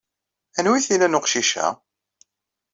[0.57, 1.67] Anwa ay t-ilan weqcic-a?